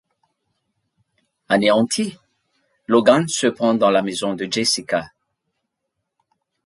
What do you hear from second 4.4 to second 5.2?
Jessica.